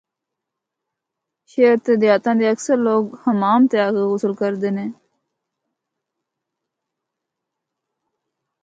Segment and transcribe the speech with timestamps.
[1.51, 4.91] شہر تے دیہاتاں دے اکثر لوگ حمام تے آ کے غسل کردے ہن۔